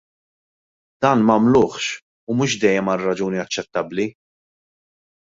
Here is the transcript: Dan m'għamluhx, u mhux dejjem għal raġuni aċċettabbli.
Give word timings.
Dan 1.07 1.21
m'għamluhx, 1.27 1.91
u 2.33 2.39
mhux 2.41 2.57
dejjem 2.65 2.93
għal 2.95 3.07
raġuni 3.13 3.45
aċċettabbli. 3.47 4.11